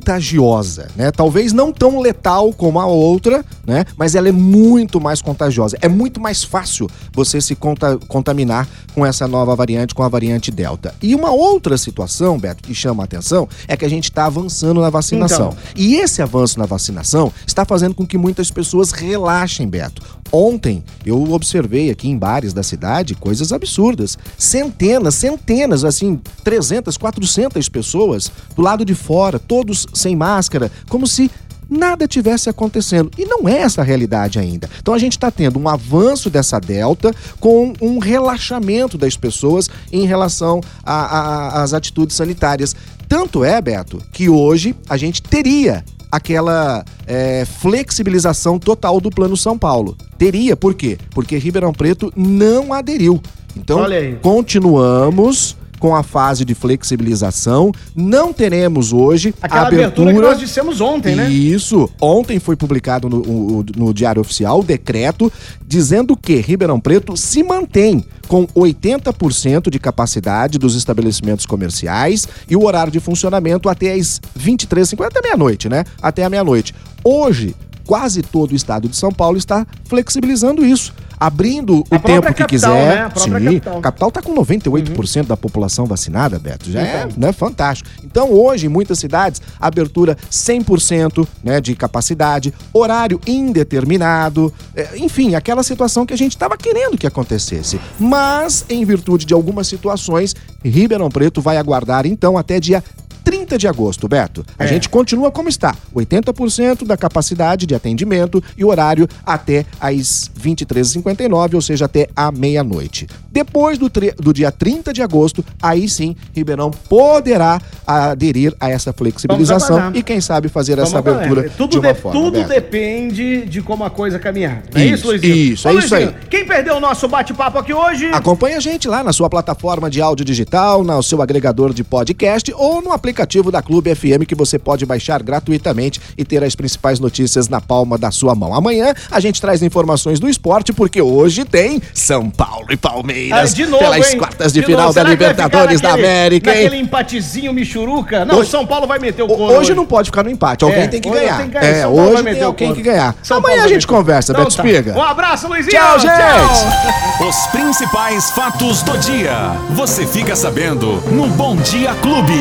contagiosa, 0.05 0.89
né? 0.97 1.11
Talvez 1.11 1.53
não 1.53 1.73
tão 1.73 1.99
letal 2.01 2.53
como 2.53 2.79
a 2.79 2.87
outra, 2.87 3.45
né? 3.67 3.85
Mas 3.97 4.15
ela 4.15 4.29
é 4.29 4.33
muito 4.33 5.01
mais 5.01 5.23
contagiosa. 5.23 5.77
É 5.81 5.89
muito 5.89 6.21
mais 6.21 6.45
fácil 6.45 6.89
você 7.13 7.41
se 7.41 7.55
conta- 7.55 7.99
contaminar 8.09 8.69
com 8.95 9.05
essa 9.05 9.27
nova 9.27 9.57
variante, 9.57 9.95
com 9.95 10.03
a 10.03 10.09
variante 10.09 10.51
Delta. 10.51 10.95
E 11.03 11.15
uma 11.15 11.31
outra 11.33 11.77
situação, 11.79 12.39
Beto, 12.39 12.63
que 12.63 12.75
chama 12.75 13.03
a 13.03 13.07
atenção, 13.07 13.49
é 13.67 13.77
que 13.77 13.85
a 13.85 13.89
gente 13.89 14.05
está 14.05 14.27
avançando 14.27 14.81
na 14.81 14.91
vacinação. 14.91 15.49
Então. 15.49 15.59
E 15.77 15.97
esse 15.97 16.21
avanço 16.23 16.59
na 16.59 16.67
vacinação 16.67 17.33
está 17.47 17.65
fazendo 17.65 17.95
com 17.95 18.07
que 18.07 18.19
muitas 18.19 18.51
pessoas 18.51 18.93
relaxem, 18.93 19.67
Beto. 19.67 20.03
Ontem 20.37 20.83
eu 21.07 21.31
observei 21.31 21.91
aqui 21.91 22.09
em 22.09 22.19
bares 22.19 22.53
da 22.53 22.65
cidade 22.65 23.15
coisas 23.15 23.53
absurdas. 23.53 24.19
Centenas, 24.37 25.15
centenas, 25.15 25.85
assim, 25.85 26.21
300, 26.43 26.97
400 26.97 27.69
pessoas 27.69 28.33
do 28.57 28.61
lado 28.61 28.85
de 28.85 28.97
fora, 28.97 29.39
todos 29.39 29.87
sem 29.95 30.17
máscara, 30.17 30.73
como 30.89 31.07
se 31.07 31.31
nada 31.71 32.09
tivesse 32.09 32.51
acontecendo. 32.51 33.13
E 33.17 33.25
não 33.25 33.49
é 33.49 33.59
essa 33.59 33.83
a 33.83 33.85
realidade 33.85 34.41
ainda. 34.41 34.69
Então 34.81 34.93
a 34.93 34.99
gente 34.99 35.13
está 35.13 35.31
tendo 35.31 35.57
um 35.57 35.69
avanço 35.69 36.29
dessa 36.29 36.59
delta 36.59 37.15
com 37.39 37.73
um 37.81 38.01
relaxamento 38.01 38.99
das 38.99 39.17
pessoas 39.17 39.71
em 39.93 40.05
relação 40.05 40.61
às 40.85 41.73
atitudes 41.73 42.17
sanitárias. 42.17 42.75
Tanto 43.09 43.45
é, 43.45 43.61
Beto, 43.61 44.03
que 44.13 44.29
hoje 44.29 44.75
a 44.89 44.97
gente 44.97 45.23
teria 45.23 45.85
aquela 46.15 46.85
é, 47.07 47.45
flexibilização 47.45 48.59
total 48.59 49.01
do 49.01 49.11
Plano 49.11 49.37
São 49.37 49.59
Paulo. 49.59 49.97
Teria, 50.17 50.57
por 50.57 50.75
quê? 50.75 50.97
Porque 51.11 51.37
Ribeirão 51.37 51.73
Preto 51.73 52.13
não 52.17 52.73
aderiu. 52.73 53.21
Então, 53.57 53.81
continuamos 54.23 55.57
com 55.85 55.95
a 55.95 56.03
fase 56.03 56.47
de 56.47 56.55
flexibilização. 56.55 57.71
Não 57.95 58.33
teremos 58.33 58.91
hoje 58.91 59.35
Aquela 59.43 59.65
a 59.65 59.67
abertura, 59.67 59.87
abertura 60.09 60.15
que 60.15 60.21
nós 60.21 60.39
dissemos 60.41 60.81
ontem, 60.81 61.15
né? 61.15 61.29
isso. 61.31 61.91
Ontem 62.01 62.39
foi 62.39 62.57
publicado 62.57 63.07
no, 63.11 63.19
o- 63.19 63.65
no 63.77 63.93
Diário 63.93 64.23
Oficial 64.23 64.61
o 64.61 64.65
decreto 64.65 65.31
dizendo 65.67 66.17
que 66.17 66.37
Ribeirão 66.37 66.81
Preto 66.81 67.19
se 67.19 67.43
mantém 67.43 68.03
com 68.29 68.47
80% 68.47 69.69
de 69.69 69.79
capacidade 69.79 70.59
dos 70.59 70.75
estabelecimentos 70.75 71.45
comerciais 71.45 72.27
e 72.49 72.57
o 72.57 72.65
horário 72.65 72.91
de 72.91 72.99
funcionamento 72.99 73.69
até 73.69 73.93
as 73.93 74.23
23h50, 74.41 75.05
até 75.09 75.21
meia-noite, 75.21 75.69
né? 75.69 75.85
Até 76.01 76.25
a 76.25 76.31
meia-noite. 76.31 76.75
Hoje, 77.05 77.55
quase 77.85 78.23
todo 78.23 78.53
o 78.53 78.57
estado 78.57 78.89
de 78.89 78.97
São 78.97 79.13
Paulo 79.13 79.37
está 79.37 79.67
flexibilizando 79.85 80.65
isso. 80.65 80.95
Abrindo 81.19 81.79
o 81.81 81.85
A 81.91 81.99
própria 81.99 82.21
tempo 82.21 82.35
que 82.35 82.43
capital, 82.43 82.73
quiser. 82.75 82.87
né? 82.97 83.11
A 83.15 83.19
Sim, 83.19 83.31
capital. 83.31 83.81
capital 83.81 84.09
está 84.09 84.23
com 84.23 84.35
98% 84.35 85.27
da 85.27 85.37
população 85.37 85.87
vacinada, 85.87 86.39
Beto. 86.39 86.71
Já 86.71 86.81
é 86.83 87.05
Então. 87.07 87.13
né, 87.17 87.33
fantástico. 87.33 87.89
Então, 88.05 88.31
hoje, 88.33 88.67
em 88.67 88.69
muitas 88.69 88.99
cidades, 88.99 89.41
abertura 89.61 90.17
100% 90.31 91.27
né, 91.43 91.61
de 91.61 91.75
capacidade, 91.75 92.53
horário 92.73 93.21
indeterminado, 93.27 94.53
é, 94.75 94.97
enfim, 94.97 95.35
aquela 95.35 95.63
situação 95.63 96.05
que 96.07 96.13
a 96.15 96.19
gente 96.19 96.33
estava 96.33 96.57
querendo 96.57 96.97
que 96.99 97.07
acontecesse. 97.07 97.81
Mas, 97.99 98.65
em 98.69 98.85
virtude 98.85 99.25
de 99.25 99.35
algumas 99.35 99.67
situações, 99.67 100.35
Ribeirão 100.65 101.09
Preto 101.11 101.41
vai 101.41 101.57
aguardar, 101.57 102.07
então, 102.07 102.37
até 102.39 102.59
dia 102.61 102.83
30 103.25 103.57
de 103.59 103.67
agosto, 103.67 104.07
Beto. 104.07 104.45
A 104.59 104.65
É. 104.65 104.67
gente 104.69 104.89
continua 104.89 105.31
como 105.33 105.49
está: 105.49 105.75
80% 105.95 106.85
da 106.85 106.97
capacidade 106.97 107.67
de 107.67 107.75
atendimento 107.75 108.43
e 108.57 108.65
horário 108.65 109.09
até 109.25 109.65
às 109.81 110.31
23h59, 110.41 111.55
ou 111.55 111.63
seja, 111.63 111.87
até 111.87 112.09
a 112.15 112.31
meia-noite. 112.31 113.07
Depois 113.33 113.79
do, 113.79 113.91
do 114.21 114.33
dia 114.33 114.53
30 114.53 114.93
de 114.93 115.03
agosto, 115.03 115.45
aí 115.61 115.89
sim, 115.89 116.15
Ribeirão 116.33 116.71
poderá 116.71 117.61
aderir 117.87 118.55
a 118.61 118.71
essa 118.71 118.93
flexibilização 118.93 119.91
e, 119.95 120.03
quem 120.03 120.21
sabe, 120.21 120.49
fazer 120.49 120.79
essa 120.79 121.01
Vamos 121.01 121.19
abertura 121.19 121.41
aguardar. 121.41 121.57
tudo 121.57 121.71
de 121.73 121.79
uma 121.79 121.93
de- 121.93 122.01
forma. 122.01 122.21
Tudo 122.21 122.39
Beto. 122.39 122.49
depende 122.51 123.47
de 123.47 123.61
como 123.63 123.83
a 123.85 123.91
coisa 123.91 124.19
caminhar. 124.19 124.63
Não 124.73 124.81
é 124.81 124.85
isso, 124.87 124.95
Isso, 124.95 125.07
Luizinho? 125.09 125.35
isso, 125.35 125.69
é 125.69 125.73
Ô, 125.73 125.79
isso 125.79 125.95
aí. 125.95 126.05
Luizinho, 126.05 126.25
Quem 126.31 126.47
perdeu 126.47 126.77
o 126.77 126.81
nosso 126.81 127.09
bate-papo 127.09 127.59
aqui 127.59 127.73
hoje? 127.73 128.07
Acompanhe 128.13 128.55
a 128.55 128.61
gente 128.61 128.87
lá 128.87 129.03
na 129.03 129.13
sua 129.13 129.29
plataforma 129.29 129.91
de 129.91 130.01
áudio 130.01 130.25
digital, 130.25 130.85
no 130.85 131.03
seu 131.03 131.21
agregador 131.21 131.73
de 131.75 131.83
podcast 131.83 132.53
ou 132.57 132.81
no 132.83 132.93
aplicativo 132.93 133.14
da 133.51 133.63
Clube 133.63 133.95
FM 133.95 134.25
que 134.27 134.35
você 134.35 134.59
pode 134.59 134.85
baixar 134.85 135.23
gratuitamente 135.23 136.01
e 136.19 136.25
ter 136.25 136.43
as 136.43 136.55
principais 136.55 136.99
notícias 137.01 137.49
na 137.49 137.61
palma 137.61 137.97
da 137.97 138.11
sua 138.11 138.35
mão. 138.35 138.53
Amanhã 138.55 138.93
a 139.11 139.21
gente 139.21 139.41
traz 139.41 139.63
informações 139.63 140.19
do 140.21 140.29
esporte 140.29 140.73
porque 140.73 141.01
hoje 141.01 141.45
tem 141.45 141.81
São 141.93 142.29
Paulo 142.29 142.67
e 142.71 142.77
Palmeiras 142.77 143.53
Ah, 143.53 143.55
de 143.55 143.67
novo, 143.67 143.79
pelas 143.79 144.13
hein? 144.13 144.19
quartas 144.19 144.53
de, 144.53 144.61
De 144.61 144.67
final 144.67 144.83
novo. 144.87 144.95
da 144.95 145.03
Libertadores 145.05 145.77
ficar 145.77 145.89
da 145.89 145.97
naquele- 145.97 146.07
América, 146.09 146.51
hein? 146.57 146.65
Naquele 146.65 146.83
empatezinho 146.83 147.53
michuruca? 147.53 148.25
Não, 148.25 148.39
Hoje- 148.39 148.51
São 148.51 148.67
Paulo 148.67 148.87
vai 148.87 148.99
meter 148.99 149.23
o 149.23 149.27
gol. 149.27 149.51
Hoje 149.53 149.75
não 149.75 149.87
pode 149.87 150.11
ficar 150.11 150.23
no 150.23 150.31
empate, 150.31 150.65
alguém 150.65 150.83
É, 150.83 150.87
tem 150.89 151.01
que 151.01 151.09
hoje 151.09 151.21
ganhar. 151.21 151.37
tem 151.39 151.47
que 151.47 151.53
ganhar, 151.53 151.67
É, 151.67 151.87
hoje 151.87 152.23
meter 152.23 152.35
tem 152.37 152.43
alguém 152.45 152.75
que 152.75 152.83
ganhar. 152.83 153.15
São 153.23 153.39
Amanhã 153.39 153.57
Paulo 153.57 153.71
a 153.71 153.73
gente 153.73 153.87
conversa, 153.87 154.33
Então 154.33 154.45
Beto 154.45 154.57
tá. 154.57 154.65
Espiga. 154.65 154.95
Um 154.99 155.03
abraço, 155.03 155.49
Luizinho. 155.49 155.71
Tchau, 155.77 155.99
gente. 155.99 157.29
Os 157.29 157.47
principais 157.49 158.31
fatos 158.31 158.83
do 158.83 158.97
dia. 158.99 159.53
Você 159.71 160.07
fica 160.07 160.35
sabendo 160.37 161.03
no 161.13 161.27
Bom 161.29 161.57
Dia 161.57 161.95
Clube. 162.03 162.33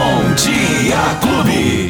Bom 0.00 0.32
Dia 0.34 1.14
Clube. 1.20 1.80